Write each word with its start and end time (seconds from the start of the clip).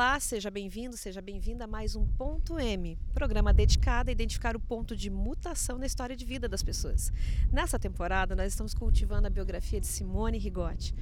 Olá, 0.00 0.18
seja 0.18 0.50
bem-vindo, 0.50 0.96
seja 0.96 1.20
bem-vinda 1.20 1.64
a 1.64 1.66
mais 1.66 1.94
um 1.94 2.06
Ponto 2.06 2.58
M, 2.58 2.98
programa 3.12 3.52
dedicado 3.52 4.08
a 4.08 4.12
identificar 4.12 4.56
o 4.56 4.58
ponto 4.58 4.96
de 4.96 5.10
mutação 5.10 5.76
na 5.76 5.84
história 5.84 6.16
de 6.16 6.24
vida 6.24 6.48
das 6.48 6.62
pessoas. 6.62 7.12
Nessa 7.52 7.78
temporada, 7.78 8.34
nós 8.34 8.50
estamos 8.50 8.72
cultivando 8.72 9.26
a 9.26 9.30
biografia 9.30 9.78
de 9.78 9.86
Simone 9.86 10.38
Rigotti. 10.38 10.94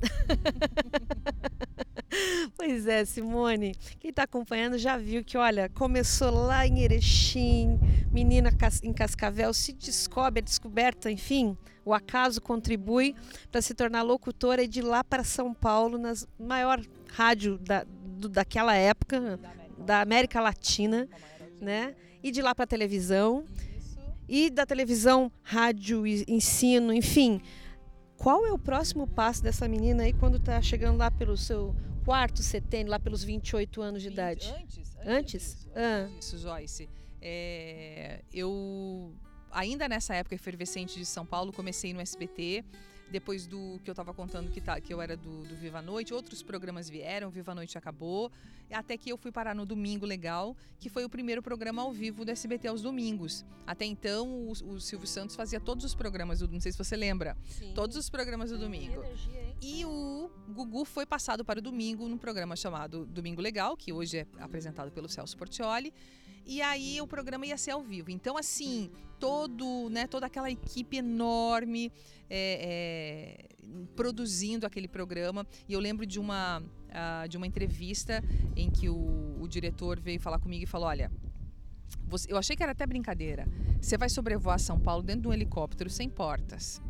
pois 2.56 2.86
é, 2.86 3.04
Simone. 3.04 3.74
Quem 4.00 4.08
está 4.08 4.22
acompanhando 4.22 4.78
já 4.78 4.96
viu 4.96 5.22
que, 5.22 5.36
olha, 5.36 5.68
começou 5.68 6.30
lá 6.30 6.66
em 6.66 6.80
Erechim, 6.80 7.78
menina 8.10 8.48
em 8.82 8.94
Cascavel, 8.94 9.52
se 9.52 9.74
descobre, 9.74 10.38
é 10.38 10.42
descoberta, 10.42 11.10
enfim, 11.10 11.54
o 11.84 11.92
acaso 11.92 12.40
contribui 12.40 13.14
para 13.52 13.60
se 13.60 13.74
tornar 13.74 14.00
locutora 14.00 14.62
e 14.62 14.68
de 14.68 14.80
lá 14.80 15.04
para 15.04 15.22
São 15.22 15.52
Paulo, 15.52 15.98
na 15.98 16.14
maior 16.38 16.80
rádio 17.10 17.58
da, 17.58 17.84
do, 18.18 18.28
daquela 18.28 18.74
época, 18.74 19.36
da 19.36 19.50
América, 19.50 19.84
da 19.84 20.00
América 20.00 20.40
Latina, 20.40 21.08
né? 21.60 21.94
E 22.22 22.30
de 22.30 22.42
lá 22.42 22.54
para 22.54 22.64
a 22.64 22.66
televisão. 22.66 23.44
E 24.28 24.50
da 24.50 24.66
televisão, 24.66 25.32
rádio, 25.42 26.06
ensino, 26.06 26.92
enfim. 26.92 27.40
Qual 28.18 28.44
é 28.44 28.52
o 28.52 28.58
próximo 28.58 29.06
passo 29.06 29.42
dessa 29.42 29.66
menina 29.66 30.02
aí 30.02 30.12
quando 30.12 30.36
está 30.36 30.60
chegando 30.60 30.98
lá 30.98 31.10
pelo 31.10 31.36
seu 31.36 31.74
quarto 32.04 32.42
setênio, 32.42 32.90
lá 32.90 32.98
pelos 32.98 33.22
28 33.22 33.80
anos 33.80 34.02
de 34.02 34.08
20, 34.08 34.14
idade? 34.14 34.54
Antes? 34.60 34.96
Antes? 34.98 35.06
antes? 35.06 35.68
Ah. 35.74 36.08
Isso, 36.20 36.36
Joyce. 36.36 36.88
É, 37.22 38.20
eu, 38.32 39.14
ainda 39.50 39.88
nessa 39.88 40.14
época 40.14 40.34
efervescente 40.34 40.98
de 40.98 41.06
São 41.06 41.24
Paulo, 41.24 41.52
comecei 41.52 41.94
no 41.94 42.00
SBT 42.00 42.64
depois 43.10 43.46
do 43.46 43.80
que 43.82 43.90
eu 43.90 43.92
estava 43.92 44.12
contando 44.12 44.50
que, 44.50 44.60
tá, 44.60 44.80
que 44.80 44.92
eu 44.92 45.00
era 45.00 45.16
do, 45.16 45.44
do 45.44 45.56
Viva 45.56 45.78
a 45.78 45.82
Noite, 45.82 46.12
outros 46.12 46.42
programas 46.42 46.88
vieram, 46.88 47.30
Viva 47.30 47.52
a 47.52 47.54
Noite 47.54 47.78
acabou, 47.78 48.30
até 48.70 48.96
que 48.96 49.10
eu 49.10 49.16
fui 49.16 49.32
parar 49.32 49.54
no 49.54 49.64
Domingo 49.64 50.04
Legal, 50.04 50.56
que 50.78 50.88
foi 50.88 51.04
o 51.04 51.08
primeiro 51.08 51.42
programa 51.42 51.82
ao 51.82 51.92
vivo 51.92 52.24
do 52.24 52.30
SBT 52.30 52.68
aos 52.68 52.82
domingos. 52.82 53.44
Até 53.66 53.84
então, 53.84 54.28
o, 54.28 54.50
o 54.50 54.80
Silvio 54.80 55.06
Santos 55.06 55.34
fazia 55.34 55.58
todos 55.58 55.84
os 55.84 55.94
programas, 55.94 56.40
do, 56.40 56.48
não 56.48 56.60
sei 56.60 56.72
se 56.72 56.78
você 56.78 56.96
lembra, 56.96 57.36
Sim. 57.48 57.72
todos 57.74 57.96
os 57.96 58.10
programas 58.10 58.50
do 58.50 58.58
domingo. 58.58 59.02
Energia, 59.02 59.56
e 59.62 59.84
o 59.84 60.30
Gugu 60.50 60.84
foi 60.84 61.06
passado 61.06 61.44
para 61.44 61.58
o 61.58 61.62
domingo 61.62 62.06
num 62.08 62.18
programa 62.18 62.54
chamado 62.56 63.06
Domingo 63.06 63.40
Legal, 63.40 63.76
que 63.76 63.92
hoje 63.92 64.18
é 64.18 64.26
apresentado 64.38 64.90
pelo 64.90 65.08
Celso 65.08 65.36
Portioli 65.36 65.92
e 66.48 66.62
aí 66.62 66.98
o 66.98 67.06
programa 67.06 67.44
ia 67.44 67.58
ser 67.58 67.72
ao 67.72 67.82
vivo. 67.82 68.10
Então, 68.10 68.38
assim, 68.38 68.90
todo, 69.20 69.90
né, 69.90 70.06
toda 70.06 70.24
aquela 70.24 70.50
equipe 70.50 70.96
enorme 70.96 71.92
é, 72.30 73.48
é, 73.50 73.84
produzindo 73.96 74.66
aquele 74.66 74.88
programa. 74.88 75.46
E 75.68 75.72
eu 75.72 75.80
lembro 75.80 76.06
de 76.06 76.18
uma, 76.18 76.60
uh, 76.60 77.28
de 77.28 77.36
uma 77.36 77.46
entrevista 77.46 78.22
em 78.56 78.70
que 78.70 78.88
o, 78.88 79.36
o 79.40 79.48
diretor 79.48 80.00
veio 80.00 80.20
falar 80.20 80.38
comigo 80.38 80.64
e 80.64 80.66
falou: 80.66 80.88
olha. 80.88 81.10
Eu 82.26 82.36
achei 82.38 82.56
que 82.56 82.62
era 82.62 82.72
até 82.72 82.86
brincadeira. 82.86 83.46
Você 83.80 83.96
vai 83.96 84.08
sobrevoar 84.08 84.58
São 84.58 84.78
Paulo 84.78 85.02
dentro 85.02 85.22
de 85.22 85.28
um 85.28 85.32
helicóptero 85.32 85.88
sem 85.88 86.08
portas 86.08 86.80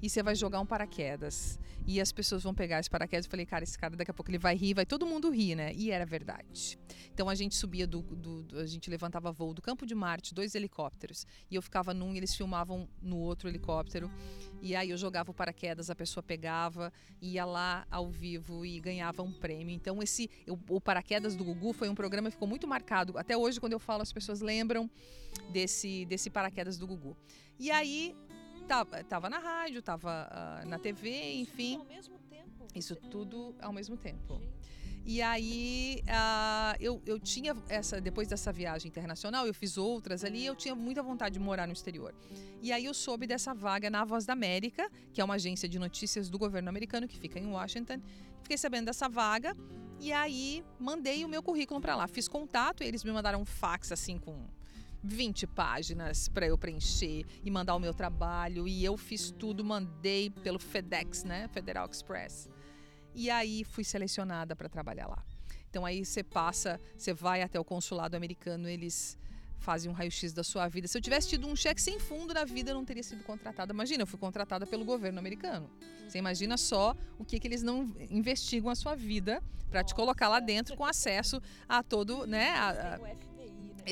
e 0.00 0.08
você 0.08 0.22
vai 0.22 0.34
jogar 0.34 0.60
um 0.60 0.66
paraquedas. 0.66 1.58
E 1.86 2.00
as 2.00 2.12
pessoas 2.12 2.42
vão 2.42 2.54
pegar 2.54 2.80
esse 2.80 2.90
paraquedas. 2.90 3.24
Eu 3.24 3.30
falei, 3.30 3.46
cara, 3.46 3.64
esse 3.64 3.78
cara 3.78 3.96
daqui 3.96 4.10
a 4.10 4.14
pouco 4.14 4.30
ele 4.30 4.38
vai 4.38 4.54
rir, 4.54 4.74
vai 4.74 4.84
todo 4.84 5.06
mundo 5.06 5.30
rir, 5.30 5.54
né? 5.54 5.72
E 5.74 5.90
era 5.90 6.04
verdade. 6.04 6.78
Então 7.12 7.28
a 7.28 7.34
gente 7.34 7.56
subia 7.56 7.86
do, 7.86 8.02
do, 8.02 8.42
do, 8.42 8.58
a 8.58 8.66
gente 8.66 8.90
levantava 8.90 9.32
voo 9.32 9.54
do 9.54 9.62
Campo 9.62 9.86
de 9.86 9.94
Marte, 9.94 10.34
dois 10.34 10.54
helicópteros. 10.54 11.26
E 11.50 11.54
eu 11.54 11.62
ficava 11.62 11.94
num 11.94 12.14
e 12.14 12.18
eles 12.18 12.34
filmavam 12.34 12.86
no 13.00 13.16
outro 13.16 13.48
helicóptero. 13.48 14.10
E 14.60 14.76
aí 14.76 14.90
eu 14.90 14.96
jogava 14.96 15.30
o 15.30 15.34
paraquedas, 15.34 15.88
a 15.88 15.94
pessoa 15.94 16.22
pegava, 16.22 16.92
ia 17.22 17.44
lá 17.44 17.86
ao 17.90 18.10
vivo 18.10 18.66
e 18.66 18.78
ganhava 18.78 19.22
um 19.22 19.32
prêmio. 19.32 19.74
Então 19.74 20.02
esse 20.02 20.30
o, 20.46 20.76
o 20.76 20.80
paraquedas 20.80 21.34
do 21.34 21.42
Gugu 21.42 21.72
foi 21.72 21.88
um 21.88 21.94
programa 21.94 22.28
que 22.28 22.34
ficou 22.34 22.48
muito 22.48 22.68
marcado. 22.68 23.16
Até 23.16 23.36
hoje 23.36 23.58
quando 23.58 23.72
eu 23.72 23.80
falo 23.80 24.02
as 24.02 24.12
pessoas 24.12 24.40
lembram 24.40 24.90
desse 25.50 26.04
desse 26.04 26.28
paraquedas 26.28 26.76
do 26.76 26.86
Gugu. 26.86 27.16
E 27.58 27.70
aí 27.70 28.14
Tava, 28.68 29.02
tava 29.04 29.30
na 29.30 29.38
rádio, 29.38 29.80
tava 29.80 30.28
uh, 30.30 30.68
na 30.68 30.78
TV, 30.78 31.40
enfim. 31.40 31.80
Isso 31.80 31.80
tudo 31.80 31.88
ao 31.88 31.96
mesmo 31.96 32.18
tempo? 32.28 32.66
Isso 32.74 32.96
tudo 32.96 33.56
ao 33.62 33.72
mesmo 33.72 33.96
tempo. 33.96 34.40
E 35.06 35.22
aí 35.22 36.02
uh, 36.04 36.76
eu, 36.78 37.00
eu 37.06 37.18
tinha 37.18 37.56
essa, 37.66 37.98
depois 37.98 38.28
dessa 38.28 38.52
viagem 38.52 38.90
internacional, 38.90 39.46
eu 39.46 39.54
fiz 39.54 39.78
outras 39.78 40.22
ali, 40.22 40.44
eu 40.44 40.54
tinha 40.54 40.74
muita 40.74 41.02
vontade 41.02 41.32
de 41.32 41.40
morar 41.40 41.66
no 41.66 41.72
exterior. 41.72 42.14
E 42.60 42.70
aí 42.70 42.84
eu 42.84 42.92
soube 42.92 43.26
dessa 43.26 43.54
vaga 43.54 43.88
na 43.88 44.04
Voz 44.04 44.26
da 44.26 44.34
América, 44.34 44.90
que 45.14 45.22
é 45.22 45.24
uma 45.24 45.36
agência 45.36 45.66
de 45.66 45.78
notícias 45.78 46.28
do 46.28 46.38
governo 46.38 46.68
americano 46.68 47.08
que 47.08 47.16
fica 47.16 47.38
em 47.38 47.46
Washington. 47.46 48.02
Fiquei 48.42 48.58
sabendo 48.58 48.84
dessa 48.84 49.08
vaga 49.08 49.56
e 49.98 50.12
aí 50.12 50.62
mandei 50.78 51.24
o 51.24 51.28
meu 51.28 51.42
currículo 51.42 51.80
para 51.80 51.96
lá. 51.96 52.06
Fiz 52.06 52.28
contato, 52.28 52.82
eles 52.82 53.02
me 53.02 53.10
mandaram 53.10 53.40
um 53.40 53.46
fax 53.46 53.90
assim 53.92 54.18
com 54.18 54.46
20 55.02 55.46
páginas 55.46 56.28
para 56.28 56.46
eu 56.46 56.58
preencher 56.58 57.24
e 57.44 57.50
mandar 57.50 57.74
o 57.74 57.78
meu 57.78 57.94
trabalho. 57.94 58.66
E 58.66 58.84
eu 58.84 58.96
fiz 58.96 59.30
tudo, 59.30 59.64
mandei 59.64 60.30
pelo 60.30 60.58
FedEx, 60.58 61.24
né? 61.24 61.48
Federal 61.48 61.88
Express. 61.90 62.48
E 63.14 63.30
aí 63.30 63.64
fui 63.64 63.84
selecionada 63.84 64.54
para 64.54 64.68
trabalhar 64.68 65.06
lá. 65.06 65.24
Então 65.70 65.84
aí 65.84 66.04
você 66.04 66.22
passa, 66.22 66.80
você 66.96 67.12
vai 67.12 67.42
até 67.42 67.58
o 67.58 67.64
consulado 67.64 68.16
americano, 68.16 68.68
eles 68.68 69.18
fazem 69.58 69.90
um 69.90 69.94
raio-x 69.94 70.32
da 70.32 70.44
sua 70.44 70.68
vida. 70.68 70.86
Se 70.86 70.96
eu 70.96 71.02
tivesse 71.02 71.28
tido 71.28 71.46
um 71.46 71.56
cheque 71.56 71.82
sem 71.82 71.98
fundo 71.98 72.32
na 72.32 72.44
vida, 72.44 72.70
eu 72.70 72.74
não 72.74 72.84
teria 72.84 73.02
sido 73.02 73.22
contratada. 73.24 73.72
Imagina, 73.72 74.02
eu 74.02 74.06
fui 74.06 74.18
contratada 74.18 74.66
pelo 74.66 74.84
governo 74.84 75.18
americano. 75.18 75.68
Você 76.06 76.18
imagina 76.18 76.56
só 76.56 76.96
o 77.18 77.24
que, 77.24 77.38
que 77.38 77.46
eles 77.46 77.62
não 77.62 77.92
investigam 78.10 78.70
a 78.70 78.74
sua 78.74 78.94
vida 78.94 79.42
para 79.70 79.84
te 79.84 79.94
colocar 79.94 80.28
lá 80.28 80.40
dentro 80.40 80.76
com 80.76 80.84
acesso 80.84 81.42
a 81.68 81.82
todo, 81.82 82.26
né? 82.26 82.50
A, 82.50 82.70
a, 82.70 82.98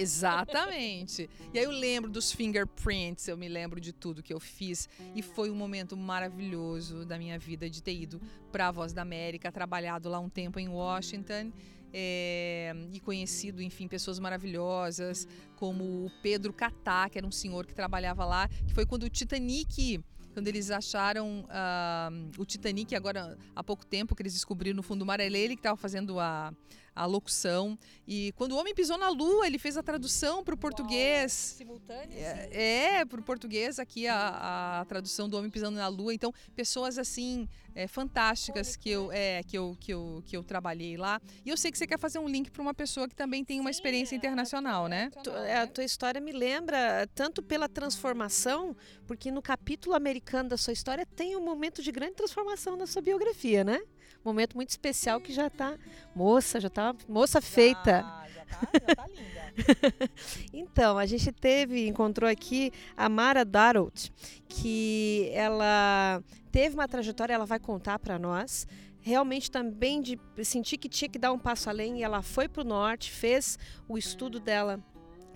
Exatamente. 0.00 1.28
E 1.52 1.58
aí 1.58 1.64
eu 1.64 1.70
lembro 1.70 2.10
dos 2.10 2.32
fingerprints, 2.32 3.28
eu 3.28 3.36
me 3.36 3.48
lembro 3.48 3.80
de 3.80 3.92
tudo 3.92 4.22
que 4.22 4.32
eu 4.32 4.40
fiz 4.40 4.88
e 5.14 5.22
foi 5.22 5.50
um 5.50 5.54
momento 5.54 5.96
maravilhoso 5.96 7.04
da 7.04 7.18
minha 7.18 7.38
vida 7.38 7.68
de 7.68 7.82
ter 7.82 7.94
ido 7.94 8.20
para 8.50 8.68
a 8.68 8.70
Voz 8.70 8.92
da 8.92 9.02
América, 9.02 9.50
trabalhado 9.50 10.08
lá 10.08 10.18
um 10.18 10.28
tempo 10.28 10.58
em 10.58 10.68
Washington. 10.68 11.52
É, 11.98 12.74
e 12.92 13.00
conhecido, 13.00 13.62
enfim, 13.62 13.88
pessoas 13.88 14.18
maravilhosas, 14.18 15.26
como 15.54 16.04
o 16.04 16.10
Pedro 16.20 16.52
Catá, 16.52 17.08
que 17.08 17.16
era 17.16 17.26
um 17.26 17.30
senhor 17.30 17.64
que 17.64 17.74
trabalhava 17.74 18.24
lá, 18.24 18.48
que 18.48 18.74
foi 18.74 18.84
quando 18.84 19.04
o 19.04 19.08
Titanic 19.08 20.02
quando 20.36 20.48
eles 20.48 20.70
acharam 20.70 21.46
uh, 21.48 22.30
o 22.36 22.44
Titanic 22.44 22.94
agora 22.94 23.38
há 23.54 23.64
pouco 23.64 23.86
tempo 23.86 24.14
que 24.14 24.20
eles 24.20 24.34
descobriram 24.34 24.76
no 24.76 24.82
fundo 24.82 24.98
do 24.98 25.06
mar, 25.06 25.18
ele 25.18 25.48
que 25.48 25.60
estava 25.60 25.78
fazendo 25.78 26.20
a, 26.20 26.52
a 26.96 27.04
locução. 27.04 27.78
E 28.08 28.32
quando 28.32 28.52
o 28.52 28.56
homem 28.56 28.74
pisou 28.74 28.96
na 28.96 29.10
lua, 29.10 29.46
ele 29.46 29.58
fez 29.58 29.76
a 29.76 29.82
tradução 29.82 30.42
para 30.42 30.54
o 30.54 30.58
português. 30.58 31.32
Simultânea? 31.32 32.48
É, 32.50 33.00
é 33.00 33.04
para 33.04 33.20
o 33.20 33.22
português 33.22 33.78
aqui 33.78 34.08
a, 34.08 34.80
a 34.80 34.84
tradução 34.86 35.28
do 35.28 35.36
homem 35.36 35.50
pisando 35.50 35.76
na 35.76 35.88
lua. 35.88 36.14
Então, 36.14 36.32
pessoas 36.54 36.98
assim 36.98 37.46
é, 37.74 37.86
fantásticas 37.86 38.74
que 38.74 38.88
eu, 38.88 39.08
né? 39.08 39.38
é, 39.38 39.42
que, 39.42 39.58
eu, 39.58 39.76
que, 39.78 39.92
eu, 39.92 40.22
que 40.24 40.36
eu 40.36 40.42
trabalhei 40.42 40.96
lá. 40.96 41.20
E 41.44 41.50
eu 41.50 41.56
sei 41.56 41.70
que 41.70 41.76
você 41.76 41.86
quer 41.86 41.98
fazer 41.98 42.18
um 42.18 42.26
link 42.26 42.50
para 42.50 42.62
uma 42.62 42.72
pessoa 42.72 43.06
que 43.06 43.14
também 43.14 43.44
tem 43.44 43.60
uma 43.60 43.70
Sim, 43.70 43.76
experiência 43.76 44.14
é, 44.14 44.16
internacional, 44.16 44.88
né? 44.88 45.10
É, 45.46 45.58
a 45.58 45.66
tua 45.66 45.84
história 45.84 46.20
me 46.20 46.32
lembra 46.32 47.06
tanto 47.14 47.42
pela 47.42 47.68
transformação, 47.68 48.74
porque 49.06 49.30
no 49.30 49.42
capítulo 49.42 49.94
americano 49.94 50.48
da 50.48 50.56
sua 50.56 50.72
história 50.72 51.04
tem 51.04 51.36
um 51.36 51.44
momento 51.44 51.82
de 51.82 51.92
grande 51.92 52.14
transformação 52.14 52.76
na 52.76 52.86
sua 52.86 53.02
biografia, 53.02 53.62
né? 53.62 53.82
Momento 54.24 54.54
muito 54.54 54.70
especial 54.70 55.20
que 55.20 55.32
já 55.32 55.46
está 55.46 55.76
moça, 56.14 56.60
já 56.60 56.68
está 56.68 56.94
moça 57.08 57.40
feita. 57.40 58.02
Já, 58.02 58.26
já 58.28 58.44
tá, 58.44 58.68
já 58.72 58.94
tá 58.94 59.06
linda. 59.08 60.10
então, 60.52 60.98
a 60.98 61.06
gente 61.06 61.32
teve, 61.32 61.86
encontrou 61.86 62.28
aqui 62.28 62.72
a 62.96 63.08
Mara 63.08 63.44
Darrout, 63.44 64.12
que 64.48 65.30
ela 65.32 66.22
teve 66.50 66.74
uma 66.74 66.88
trajetória, 66.88 67.34
ela 67.34 67.46
vai 67.46 67.58
contar 67.58 67.98
para 67.98 68.18
nós 68.18 68.66
realmente 69.06 69.48
também 69.52 70.02
de 70.02 70.18
sentir 70.42 70.78
que 70.78 70.88
tinha 70.88 71.08
que 71.08 71.16
dar 71.16 71.32
um 71.32 71.38
passo 71.38 71.70
além 71.70 72.00
e 72.00 72.02
ela 72.02 72.22
foi 72.22 72.48
para 72.48 72.62
o 72.62 72.64
norte, 72.64 73.12
fez 73.12 73.56
o 73.88 73.96
estudo 73.96 74.40
dela 74.40 74.82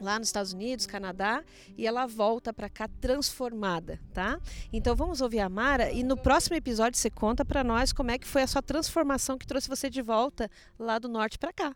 lá 0.00 0.18
nos 0.18 0.28
Estados 0.28 0.52
Unidos, 0.52 0.86
Canadá, 0.86 1.44
e 1.76 1.86
ela 1.86 2.06
volta 2.06 2.52
para 2.52 2.68
cá 2.68 2.88
transformada, 3.00 4.00
tá? 4.12 4.40
Então 4.72 4.96
vamos 4.96 5.20
ouvir 5.20 5.40
a 5.40 5.48
Mara 5.48 5.92
e 5.92 6.02
no 6.02 6.16
próximo 6.16 6.56
episódio 6.56 6.98
você 6.98 7.10
conta 7.10 7.44
para 7.44 7.62
nós 7.62 7.92
como 7.92 8.10
é 8.10 8.18
que 8.18 8.26
foi 8.26 8.42
a 8.42 8.46
sua 8.46 8.62
transformação 8.62 9.38
que 9.38 9.46
trouxe 9.46 9.68
você 9.68 9.90
de 9.90 10.02
volta 10.02 10.50
lá 10.78 10.98
do 10.98 11.08
norte 11.08 11.38
para 11.38 11.52
cá. 11.52 11.74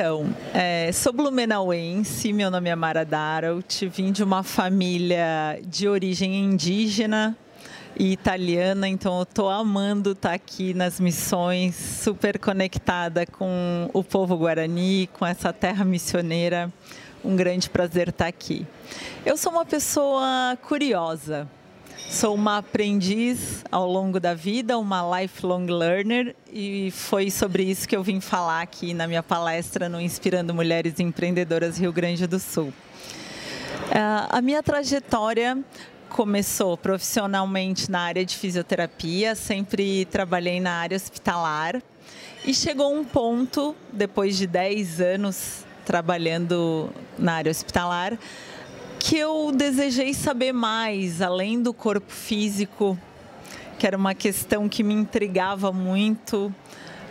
Então, 0.00 0.34
é, 0.54 0.90
sou 0.92 1.12
blumenauense, 1.12 2.32
meu 2.32 2.50
nome 2.50 2.70
é 2.70 2.74
Mara 2.74 3.04
Daralt, 3.04 3.82
vim 3.82 4.10
de 4.10 4.24
uma 4.24 4.42
família 4.42 5.60
de 5.62 5.86
origem 5.86 6.36
indígena 6.42 7.36
e 7.94 8.10
italiana, 8.10 8.88
então 8.88 9.18
eu 9.18 9.24
estou 9.24 9.50
amando 9.50 10.12
estar 10.12 10.30
tá 10.30 10.34
aqui 10.34 10.72
nas 10.72 10.98
missões, 10.98 11.76
super 11.76 12.38
conectada 12.38 13.26
com 13.26 13.90
o 13.92 14.02
povo 14.02 14.38
guarani, 14.38 15.06
com 15.12 15.26
essa 15.26 15.52
terra 15.52 15.84
missioneira. 15.84 16.72
Um 17.22 17.36
grande 17.36 17.68
prazer 17.68 18.08
estar 18.08 18.24
tá 18.24 18.28
aqui. 18.30 18.66
Eu 19.26 19.36
sou 19.36 19.52
uma 19.52 19.66
pessoa 19.66 20.56
curiosa, 20.62 21.46
Sou 22.10 22.34
uma 22.34 22.58
aprendiz 22.58 23.64
ao 23.70 23.86
longo 23.86 24.18
da 24.18 24.34
vida, 24.34 24.76
uma 24.76 25.20
lifelong 25.20 25.66
learner, 25.66 26.34
e 26.52 26.90
foi 26.90 27.30
sobre 27.30 27.62
isso 27.62 27.88
que 27.88 27.94
eu 27.94 28.02
vim 28.02 28.20
falar 28.20 28.62
aqui 28.62 28.92
na 28.92 29.06
minha 29.06 29.22
palestra 29.22 29.88
no 29.88 30.00
Inspirando 30.00 30.52
Mulheres 30.52 30.98
Empreendedoras 30.98 31.78
Rio 31.78 31.92
Grande 31.92 32.26
do 32.26 32.40
Sul. 32.40 32.66
Uh, 32.66 34.26
a 34.28 34.42
minha 34.42 34.60
trajetória 34.60 35.56
começou 36.08 36.76
profissionalmente 36.76 37.88
na 37.88 38.00
área 38.00 38.24
de 38.24 38.36
fisioterapia, 38.36 39.36
sempre 39.36 40.04
trabalhei 40.06 40.58
na 40.58 40.72
área 40.72 40.96
hospitalar, 40.96 41.80
e 42.44 42.52
chegou 42.52 42.92
um 42.92 43.04
ponto, 43.04 43.76
depois 43.92 44.36
de 44.36 44.48
10 44.48 45.00
anos 45.00 45.64
trabalhando 45.84 46.90
na 47.16 47.34
área 47.34 47.50
hospitalar, 47.50 48.18
que 49.00 49.16
eu 49.16 49.50
desejei 49.50 50.12
saber 50.12 50.52
mais, 50.52 51.22
além 51.22 51.60
do 51.62 51.72
corpo 51.72 52.12
físico, 52.12 52.98
que 53.78 53.86
era 53.86 53.96
uma 53.96 54.14
questão 54.14 54.68
que 54.68 54.82
me 54.82 54.92
intrigava 54.92 55.72
muito, 55.72 56.54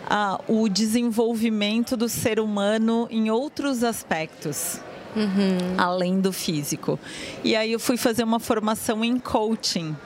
ah, 0.08 0.40
o 0.46 0.68
desenvolvimento 0.68 1.96
do 1.96 2.08
ser 2.08 2.38
humano 2.38 3.08
em 3.10 3.28
outros 3.28 3.82
aspectos. 3.82 4.80
Uhum. 5.16 5.74
Além 5.76 6.20
do 6.20 6.32
físico. 6.32 6.96
E 7.42 7.56
aí 7.56 7.72
eu 7.72 7.80
fui 7.80 7.96
fazer 7.96 8.22
uma 8.22 8.38
formação 8.38 9.04
em 9.04 9.18
coaching. 9.18 9.96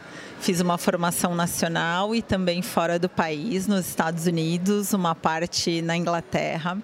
Fiz 0.40 0.60
uma 0.60 0.78
formação 0.78 1.34
nacional 1.34 2.14
e 2.14 2.22
também 2.22 2.62
fora 2.62 2.98
do 2.98 3.10
país, 3.10 3.66
nos 3.66 3.86
Estados 3.86 4.26
Unidos, 4.26 4.94
uma 4.94 5.14
parte 5.14 5.82
na 5.82 5.94
Inglaterra 5.96 6.78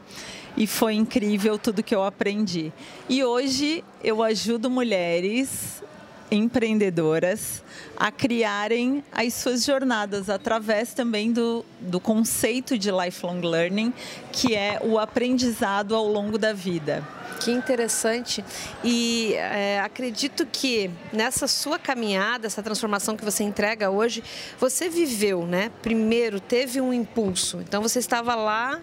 e 0.56 0.66
foi 0.66 0.94
incrível 0.94 1.58
tudo 1.58 1.82
que 1.82 1.94
eu 1.94 2.02
aprendi. 2.02 2.72
E 3.08 3.24
hoje 3.24 3.84
eu 4.02 4.22
ajudo 4.22 4.70
mulheres 4.70 5.82
empreendedoras 6.30 7.62
a 7.96 8.10
criarem 8.10 9.04
as 9.12 9.34
suas 9.34 9.64
jornadas 9.64 10.30
através 10.30 10.94
também 10.94 11.32
do, 11.32 11.64
do 11.80 11.98
conceito 11.98 12.78
de 12.78 12.90
lifelong 12.90 13.40
learning, 13.40 13.92
que 14.32 14.54
é 14.54 14.80
o 14.82 14.98
aprendizado 14.98 15.94
ao 15.94 16.06
longo 16.06 16.38
da 16.38 16.52
vida. 16.52 17.06
Que 17.40 17.50
interessante. 17.50 18.44
E 18.84 19.32
é, 19.34 19.80
acredito 19.80 20.46
que 20.46 20.90
nessa 21.10 21.46
sua 21.48 21.78
caminhada, 21.78 22.46
essa 22.46 22.62
transformação 22.62 23.16
que 23.16 23.24
você 23.24 23.42
entrega 23.42 23.90
hoje, 23.90 24.22
você 24.58 24.90
viveu, 24.90 25.46
né? 25.46 25.70
Primeiro 25.80 26.38
teve 26.38 26.82
um 26.82 26.92
impulso. 26.92 27.58
Então 27.60 27.80
você 27.80 27.98
estava 27.98 28.34
lá 28.34 28.80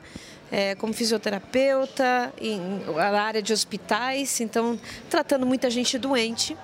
é, 0.52 0.76
como 0.76 0.94
fisioterapeuta, 0.94 2.34
em, 2.40 2.60
na 2.96 3.22
área 3.22 3.42
de 3.42 3.54
hospitais, 3.54 4.40
então 4.42 4.80
tratando 5.10 5.46
muita 5.46 5.70
gente 5.70 5.98
doente. 5.98 6.56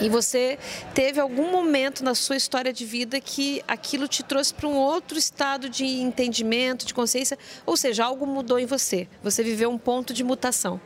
E 0.00 0.08
você 0.08 0.58
teve 0.92 1.20
algum 1.20 1.50
momento 1.50 2.04
na 2.04 2.14
sua 2.14 2.36
história 2.36 2.72
de 2.72 2.84
vida 2.84 3.20
que 3.20 3.62
aquilo 3.66 4.08
te 4.08 4.22
trouxe 4.22 4.52
para 4.52 4.68
um 4.68 4.74
outro 4.74 5.18
estado 5.18 5.68
de 5.68 5.84
entendimento, 5.84 6.86
de 6.86 6.92
consciência, 6.92 7.38
ou 7.64 7.76
seja, 7.76 8.04
algo 8.04 8.26
mudou 8.26 8.58
em 8.58 8.66
você. 8.66 9.08
Você 9.22 9.42
viveu 9.42 9.70
um 9.70 9.78
ponto 9.78 10.12
de 10.12 10.24
mutação. 10.24 10.80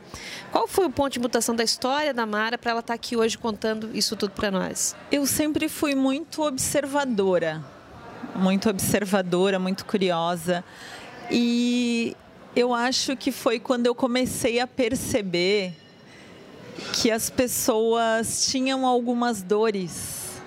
Qual 0.51 0.67
foi 0.67 0.85
o 0.85 0.89
ponto 0.89 1.13
de 1.13 1.19
mutação 1.19 1.55
da 1.55 1.63
história 1.63 2.13
da 2.13 2.25
Mara 2.25 2.57
para 2.57 2.71
ela 2.71 2.79
estar 2.79 2.93
tá 2.93 2.95
aqui 2.95 3.15
hoje 3.15 3.37
contando 3.37 3.89
isso 3.93 4.15
tudo 4.15 4.31
para 4.31 4.51
nós? 4.51 4.95
Eu 5.11 5.25
sempre 5.25 5.67
fui 5.67 5.95
muito 5.95 6.43
observadora, 6.43 7.63
muito 8.35 8.69
observadora, 8.69 9.57
muito 9.59 9.85
curiosa. 9.85 10.63
E 11.31 12.15
eu 12.55 12.73
acho 12.73 13.15
que 13.15 13.31
foi 13.31 13.59
quando 13.59 13.85
eu 13.85 13.93
comecei 13.93 14.59
a 14.59 14.65
perceber 14.65 15.73
que 16.93 17.11
as 17.11 17.29
pessoas 17.29 18.47
tinham 18.47 18.85
algumas 18.85 19.43
dores. 19.43 20.41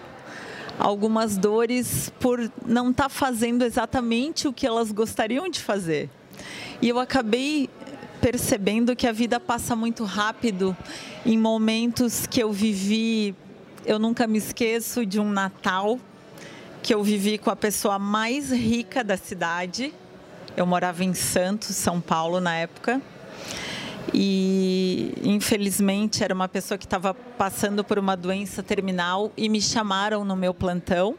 Algumas 0.79 1.37
dores 1.37 2.13
por 2.19 2.51
não 2.67 2.91
estar 2.91 3.05
tá 3.05 3.09
fazendo 3.09 3.65
exatamente 3.65 4.49
o 4.49 4.53
que 4.53 4.67
elas 4.67 4.91
gostariam 4.91 5.49
de 5.49 5.61
fazer. 5.61 6.11
E 6.81 6.89
eu 6.89 6.99
acabei 6.99 7.71
percebendo 8.21 8.97
que 8.97 9.07
a 9.07 9.13
vida 9.13 9.39
passa 9.39 9.77
muito 9.77 10.03
rápido 10.03 10.77
em 11.25 11.39
momentos 11.39 12.27
que 12.27 12.43
eu 12.43 12.53
vivi. 12.53 13.37
Eu 13.87 14.01
nunca 14.01 14.27
me 14.27 14.39
esqueço 14.39 15.07
de 15.07 15.21
um 15.21 15.31
Natal 15.31 16.01
que 16.83 16.93
eu 16.93 17.05
vivi 17.05 17.39
com 17.39 17.51
a 17.51 17.55
pessoa 17.57 17.97
mais 17.97 18.51
rica 18.51 19.05
da 19.05 19.17
cidade 19.17 19.95
eu 20.57 20.67
morava 20.67 21.05
em 21.05 21.15
Santos, 21.15 21.77
São 21.77 22.01
Paulo, 22.01 22.41
na 22.41 22.55
época. 22.55 23.01
E 24.13 25.15
infelizmente 25.23 26.25
era 26.25 26.35
uma 26.35 26.49
pessoa 26.49 26.77
que 26.77 26.85
estava 26.85 27.15
passando 27.15 27.85
por 27.85 27.99
uma 27.99 28.17
doença 28.17 28.63
terminal 28.63 29.33
e 29.37 29.49
me 29.49 29.61
chamaram 29.61 30.25
no 30.25 30.37
meu 30.37 30.53
plantão 30.53 31.15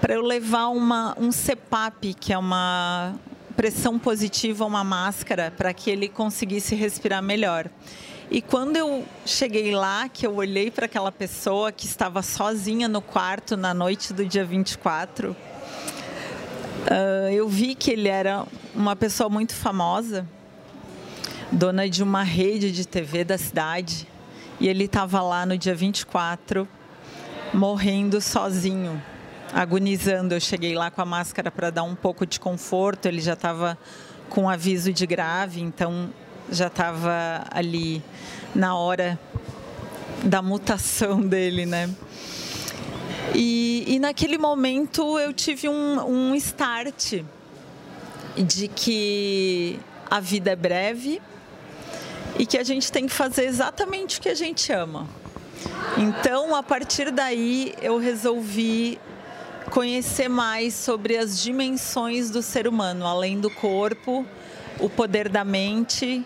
para 0.00 0.14
eu 0.14 0.22
levar 0.22 0.68
uma, 0.68 1.16
um 1.18 1.30
CPAP, 1.30 2.14
que 2.14 2.32
é 2.32 2.38
uma 2.38 3.14
pressão 3.56 3.98
positiva, 3.98 4.64
uma 4.64 4.84
máscara, 4.84 5.52
para 5.56 5.72
que 5.72 5.90
ele 5.90 6.08
conseguisse 6.08 6.74
respirar 6.74 7.22
melhor. 7.22 7.68
E 8.30 8.42
quando 8.42 8.76
eu 8.76 9.04
cheguei 9.24 9.74
lá, 9.74 10.08
que 10.08 10.26
eu 10.26 10.34
olhei 10.34 10.70
para 10.70 10.86
aquela 10.86 11.10
pessoa 11.10 11.72
que 11.72 11.86
estava 11.86 12.22
sozinha 12.22 12.88
no 12.88 13.00
quarto 13.00 13.56
na 13.56 13.72
noite 13.72 14.12
do 14.12 14.24
dia 14.24 14.44
24, 14.44 15.34
Uh, 16.86 17.28
eu 17.32 17.48
vi 17.48 17.74
que 17.74 17.90
ele 17.90 18.08
era 18.08 18.46
uma 18.72 18.94
pessoa 18.94 19.28
muito 19.28 19.52
famosa, 19.52 20.24
dona 21.50 21.88
de 21.88 22.00
uma 22.00 22.22
rede 22.22 22.70
de 22.70 22.86
TV 22.86 23.24
da 23.24 23.36
cidade, 23.36 24.06
e 24.60 24.68
ele 24.68 24.84
estava 24.84 25.20
lá 25.20 25.44
no 25.44 25.58
dia 25.58 25.74
24, 25.74 26.66
morrendo 27.52 28.20
sozinho, 28.20 29.02
agonizando. 29.52 30.32
Eu 30.32 30.40
cheguei 30.40 30.76
lá 30.76 30.88
com 30.88 31.02
a 31.02 31.04
máscara 31.04 31.50
para 31.50 31.70
dar 31.70 31.82
um 31.82 31.96
pouco 31.96 32.24
de 32.24 32.38
conforto, 32.38 33.06
ele 33.06 33.20
já 33.20 33.32
estava 33.32 33.76
com 34.30 34.48
aviso 34.48 34.92
de 34.92 35.06
grave, 35.08 35.60
então 35.60 36.08
já 36.52 36.68
estava 36.68 37.44
ali 37.50 38.00
na 38.54 38.76
hora 38.76 39.18
da 40.22 40.40
mutação 40.40 41.18
dele, 41.26 41.66
né? 41.66 41.90
E, 43.34 43.84
e 43.86 43.98
naquele 43.98 44.38
momento 44.38 45.18
eu 45.18 45.32
tive 45.32 45.68
um, 45.68 46.30
um 46.30 46.34
start 46.34 47.22
de 48.36 48.68
que 48.68 49.78
a 50.10 50.20
vida 50.20 50.50
é 50.50 50.56
breve 50.56 51.20
e 52.38 52.46
que 52.46 52.58
a 52.58 52.62
gente 52.62 52.92
tem 52.92 53.06
que 53.06 53.12
fazer 53.12 53.44
exatamente 53.44 54.18
o 54.18 54.22
que 54.22 54.28
a 54.28 54.34
gente 54.34 54.72
ama. 54.72 55.08
Então, 55.96 56.54
a 56.54 56.62
partir 56.62 57.10
daí, 57.10 57.74
eu 57.80 57.98
resolvi 57.98 59.00
conhecer 59.70 60.28
mais 60.28 60.74
sobre 60.74 61.16
as 61.16 61.40
dimensões 61.40 62.30
do 62.30 62.42
ser 62.42 62.68
humano, 62.68 63.06
além 63.06 63.40
do 63.40 63.50
corpo, 63.50 64.24
o 64.78 64.88
poder 64.88 65.28
da 65.28 65.44
mente 65.44 66.24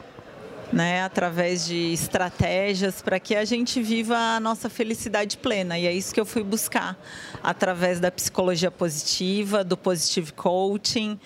né, 0.72 1.02
através 1.02 1.66
de 1.66 1.92
estratégias 1.92 3.02
para 3.02 3.18
que 3.18 3.34
a 3.34 3.44
gente 3.44 3.82
viva 3.82 4.16
a 4.16 4.40
nossa 4.40 4.68
felicidade 4.68 5.36
plena. 5.36 5.78
E 5.78 5.86
é 5.86 5.92
isso 5.92 6.14
que 6.14 6.20
eu 6.20 6.26
fui 6.26 6.42
buscar 6.42 6.96
através 7.42 7.98
da 7.98 8.10
psicologia 8.10 8.70
positiva, 8.70 9.64
do 9.64 9.76
positive 9.76 10.32
coaching 10.32 11.18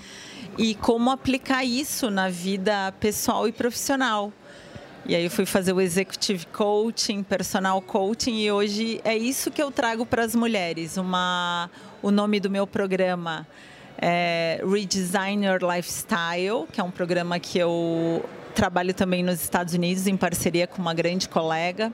e 0.57 0.75
como 0.75 1.11
aplicar 1.11 1.65
isso 1.65 2.11
na 2.11 2.29
vida 2.29 2.93
pessoal 3.01 3.47
e 3.47 3.53
profissional. 3.53 4.33
E 5.07 5.15
aí 5.15 5.25
eu 5.25 5.31
fui 5.31 5.45
fazer 5.45 5.75
o 5.75 5.81
executive 5.81 6.47
coaching, 6.47 7.23
personal 7.23 7.83
coaching 7.83 8.39
e 8.39 8.51
hoje 8.51 9.03
é 9.05 9.15
isso 9.15 9.51
que 9.51 9.63
eu 9.63 9.71
trago 9.71 10.07
para 10.07 10.25
as 10.25 10.35
mulheres. 10.35 10.97
Uma, 10.97 11.71
o 12.03 12.11
nome 12.11 12.41
do 12.41 12.49
meu 12.49 12.67
programa 12.67 13.47
é 13.99 14.63
Redesign 14.67 15.45
Your 15.45 15.59
Lifestyle, 15.63 16.67
que 16.73 16.81
é 16.81 16.85
um 16.85 16.91
programa 16.91 17.39
que 17.39 17.59
eu 17.59 18.25
trabalho 18.55 18.95
também 18.95 19.23
nos 19.23 19.43
Estados 19.43 19.75
Unidos 19.75 20.07
em 20.07 20.17
parceria 20.17 20.67
com 20.67 20.81
uma 20.81 20.95
grande 20.95 21.29
colega. 21.29 21.93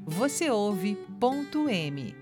Você 0.06 0.50
ouve 0.50 0.96
ponto 1.20 1.68
M. 1.68 2.14